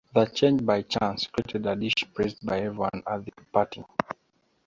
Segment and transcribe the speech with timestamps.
[0.15, 3.83] The change, by chance, created a dish praised by everyone at the party.